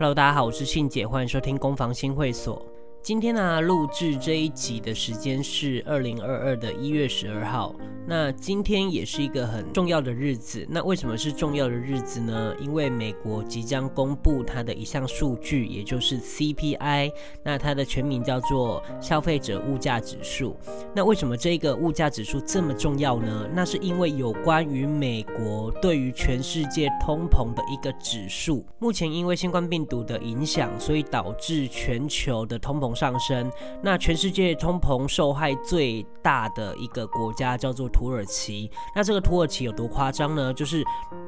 [0.00, 2.64] Hello，大家好，我是信姐，欢迎收听攻防新会所。
[3.08, 7.74] 今天呢，录制这一集的时间是二零二二的一月十二号。
[8.06, 10.66] 那今天也是一个很重要的日子。
[10.68, 12.54] 那为什么是重要的日子呢？
[12.58, 17.12] 因为美国即将公布它的一项数据，也就是 CPI。
[17.42, 20.56] 那它的全名叫做消费者物价指数。
[20.94, 23.48] 那为什么这个物价指数这么重要呢？
[23.54, 28.64] 那是因为有关于美国对于全世界通膨的一个指数。
[28.78, 33.50] 目前因为新冠病毒的影响，所以导致全球的通膨上升。
[33.82, 37.86] 那全世界通膨受害最大的一个国家叫做。
[37.98, 40.54] 土耳其，那这个土耳其有多夸张呢？
[40.54, 40.84] 就是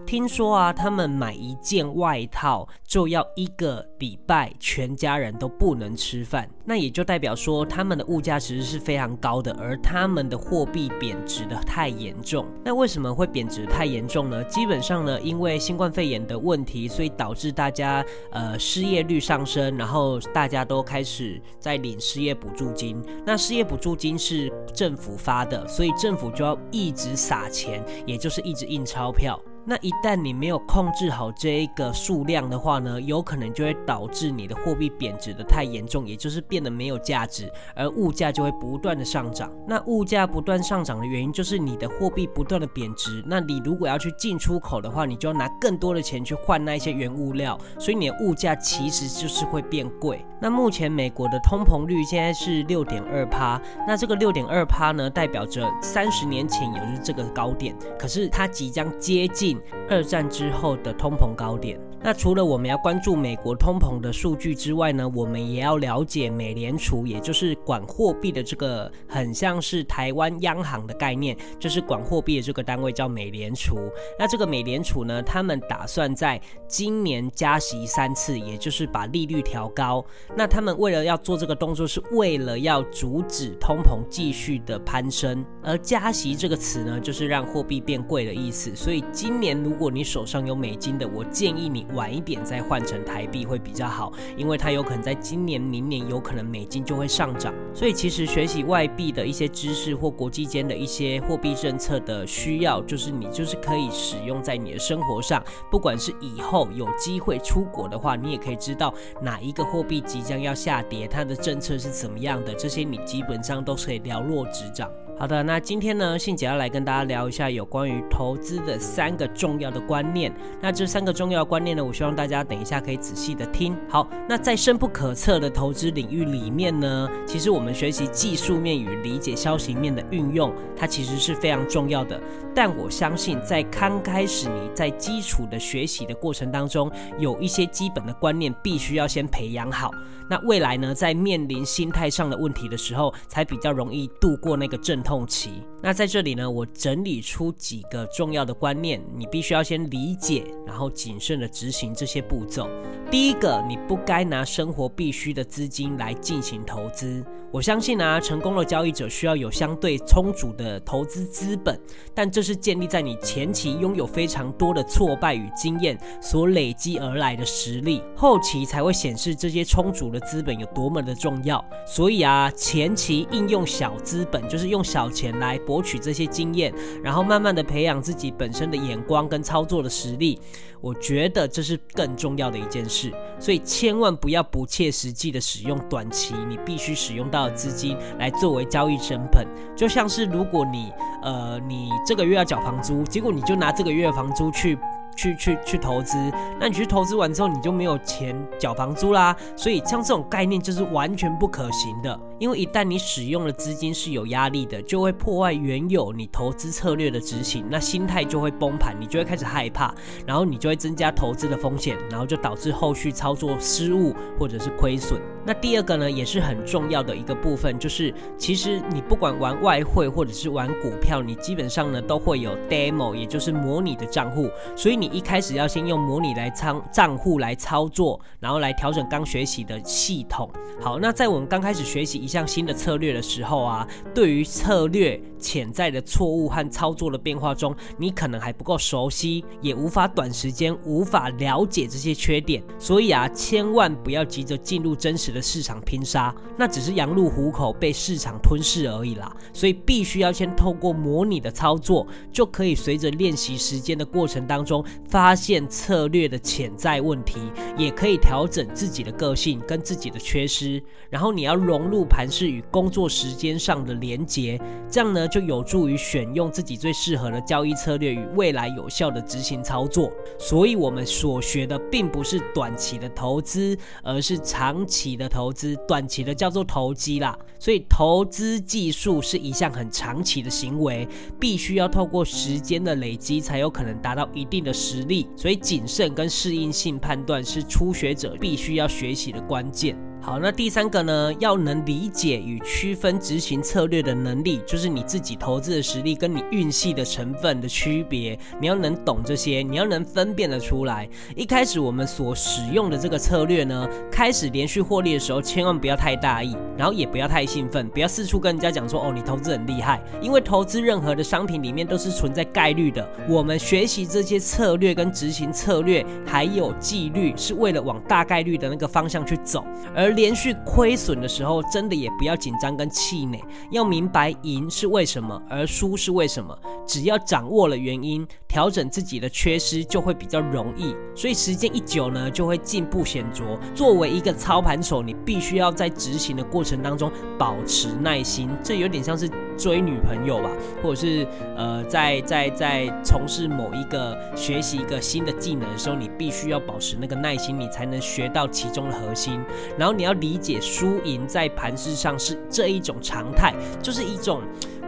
[0.06, 6.48] 听说啊，他们买一件外套就要一个礼拜，全家人都不能吃饭。
[6.65, 12.46] 那也就代表说，他们的物价其实是非常高的，而他们的货币贬值的太严重。
[12.65, 14.45] 那为什么会贬值太严重呢？
[14.45, 23.01] 基本上呢，因为新冠肺炎的问题，所以导致大家呃失业率上升，然后大家都开始在领失业补助金。
[23.25, 29.41] 那失业补助金是政府发的，所以政府就要一直撒钱，也就是一直印钞票。
[29.65, 39.52] 那一旦你没有控制好这一个数量的话呢，有可能就会导致你的货币贬值的太严重，也就是变得没有价值，而物价就会不断的上涨。
[39.67, 43.23] 那物价不断上涨的原因就是你的货币不断的贬值。
[43.27, 50.24] 那你如果要去进出口的话，你就要拿更多的钱去换那一些原物料，所以你的物价其实就是会变贵。
[50.43, 59.49] 那目前美国的通膨率现在是六点二趴，那这个六点二趴呢，代表着三十年前也是这个高点，可是它即将接近
[59.88, 61.80] 二战之后的通膨高点。
[62.02, 73.77] 那除了我们要关注美国通膨的数据之外呢，我们也要了解美联储，也就是管货币的这个很像是台湾央行的概念，就是管货币的这个单位叫美联储。
[74.19, 80.03] 那这个美联储呢，他们打算在今年加息三次，也就是把利率调高。
[80.34, 85.44] 那他们为了要做这个动作，是为了要阻止通膨继续的攀升。
[85.62, 88.75] 而加息这个词呢，就是让货币变贵的意思。
[88.75, 91.87] 所以今年如果你手上有美金的，我建议你。
[91.95, 97.55] 晚一点再换成台币会比较好，因为它有可能在今年、明年有可能美金就会上涨。
[97.75, 105.43] 所以其实学习外币的一些知识或国际间的一些货币政策的需要，就是你就是可以使用在你的生活上。
[105.71, 114.91] 不管是以后有机会出国的话，你也可以知道哪一个货币即将要下跌，它的政策是怎么样的，这些你基本上都是可以了若指掌。
[115.21, 120.35] 好的，那今天呢，信姐要来跟大家聊一下有关于投资的三个重要的观念。
[120.63, 123.77] 那这三个重要观念呢，我希望大家等一下可以仔细的听。
[123.87, 132.19] 好，那在深不可测的投资领域里面呢，其实我们学习技术面与理解消息面的运用，它其实是非常重要的。
[132.55, 139.91] 但我相信，在刚开始你在基础的学习的过程当中，有一些基本的观念必须要先培养好。
[140.31, 145.62] 那未来呢，在面临心态上的问题的时候，才比较容易度过那个阵痛期。
[145.82, 152.69] 那在这里呢，我整理出几个重要的观念，你必须要先理解，然后谨慎的执行这些步骤。
[153.10, 157.25] 第一个，你不该拿生活必需的资金来进行投资。
[157.53, 161.78] 我相信啊，成功的交易者需要有相对充足的投资资本，
[162.15, 171.65] 但这是建立在你前期拥有非常多的挫败与经验所累积而来的实力，后期才会显示这些充足的资本有多么的重要。
[171.84, 176.72] 所以啊，前期应用小资本，就是用小钱来博取这些经验，
[177.03, 180.41] 然后慢慢的培养自己本身的眼光跟操作的实力。
[180.81, 189.47] 我觉得这是更重要的一件事，所以千万不要不切实际的使用短期你必须使用到到的资金来作为交易成本。
[189.75, 190.93] 就像是如果你
[191.23, 194.78] 呃你这个月要缴房租，结果你就拿这个月的房租去。
[195.17, 196.17] 去去去投资，
[196.59, 199.37] 那你去投资完之后，你就没有钱缴房租啦。
[199.55, 209.95] 所以像这种概念就是完全不可行的，因为一旦你使用的资金是有压力的，就会破坏原有你投资策略的执行，那心态就会崩盘，你就会开始害怕，
[210.27, 215.21] 然后你就会增加投资的风险，然后就导致后续操作失误或者是亏损。
[215.45, 230.51] 那第二个呢，也是很重要的一个部分，就是其实你不管玩外汇或者是玩股票，你基本上呢都会有 demo，也就是模拟的账户，所以你一开始要先用模拟来仓账户来操作，然后来调整刚学习的系统。
[230.81, 242.62] 好，那在我们刚开始学习一项新的策略的时候啊，对于策略潜在的错误和操作的变化中，你可能还不够熟悉，也无法短时间无法了解这些缺点。
[242.78, 249.34] 所以啊，千万不要急着进入真实的市场拼杀，那只是羊入虎口，被市场吞噬而已啦。
[249.53, 257.40] 所以必须要先透过模拟的操作，就可以随着练习时间的过程当中，发现策略的潜在问题，
[257.76, 260.82] 也可以调整自己的个性跟自己的缺失。
[261.08, 270.11] 然后你要融入盘势与工作时间上的连结，这样呢就有助于选用自己最适合的交易策略与未来有效的执行操作。
[270.38, 275.76] 所以，我们所学的并不是短期的投资，而是长期的投资。
[275.87, 277.38] 短期的叫做投机啦。
[277.58, 281.06] 所以，投资技术是一项很长期的行为，
[281.38, 285.28] 必须要透过时间的累积，才有可能达到一定的实力。
[285.37, 290.09] 所以，谨慎跟适应性判断是初学者必须要学习的关键。
[290.22, 298.38] 好，那第三个呢，要能理解与区分执行策略的能力，就是你自己投资的实力跟你运气的成分的区别。
[298.61, 301.08] 你要能懂这些，你要能分辨得出来。
[301.34, 310.02] 一开始我们所使用的这个策略呢，开始连续获利的时候，千万不要太大意，然后也不要太兴奋，不要四处跟人家讲说哦，你投资很厉害。
[310.20, 313.08] 因为投资任何的商品里面都是存在概率的。
[313.26, 319.64] 我们学习这些策略跟执行策略，还有纪律，是为了往大概率的那个方向去走，
[319.96, 320.09] 而。
[320.10, 326.56] 连续亏损的时候，真的也不要紧张跟气馁，要明白赢是为什么，而输是为什么。
[326.86, 330.94] 只要掌握了原因，调整自己的缺失就会比较容易。
[331.14, 333.44] 所以时间一久呢，就会进步显著。
[333.75, 339.31] 作为一个操盘手，你必须要在执行的过程当中保持耐心，这有点像是。
[339.61, 340.49] 追女朋友吧，
[340.82, 349.38] 或者是呃，在在在从事某一个学习一个新的技能的时候，你必须要保持那个耐心，你才能学到其中的核心。
[349.76, 353.52] 然后你要理解输赢在盘市上是这一种常态，
[353.82, 354.41] 就是一种。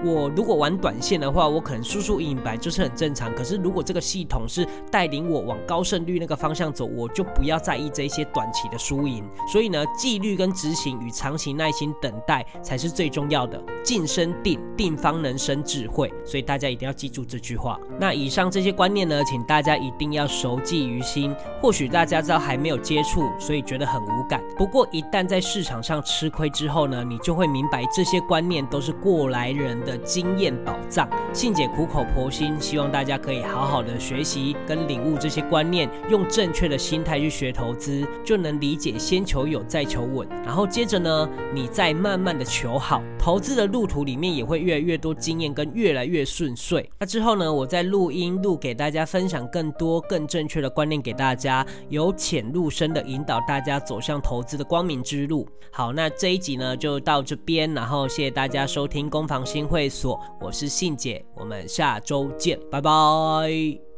[0.04, 3.34] 我如果玩短线的话，我可能输输赢赢白就是很正常。
[3.34, 9.22] 可是如果这个系统是带领我往高胜率那个方向走，我就不要在意这些短期的输赢。
[9.50, 13.62] 所以呢，纪律跟执行与长期耐心等待才是最重要的。
[13.84, 16.10] 静生定，定方能生智慧。
[16.25, 17.78] 所以大家一定要记住这句话。
[18.00, 21.34] 那以上这些观念呢，请大家一定要熟记于心。
[21.60, 24.43] 或许大家知道还没有接触，所以觉得很无感。
[24.56, 29.91] 不过一旦在市场上吃亏之后呢，你就会明白这些观念都是过来人的。
[29.98, 46.88] 经验宝藏，信姐苦口婆心，希望大家可以好好的学习跟领悟这些观念，用正确的心态去学投资，就能理解先求有再求稳，然后接着呢，你再慢慢的求好，投资的路途里面也会越来越多经验跟越来越顺遂。
[46.98, 55.48] 那之后呢，我再录音录给大家分享更多更正确的观念给大家，由浅入深的引导大家走向投资的光明之路。
[55.70, 59.88] 好，那这一集呢就到这边，然后谢谢大家收听攻防新会会。
[59.88, 63.91] 所，我是信姐，我们下周见，拜拜。